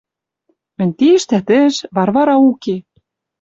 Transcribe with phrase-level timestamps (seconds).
[0.77, 2.75] Мӹнь тиш дӓ тӹш— Варвара уке!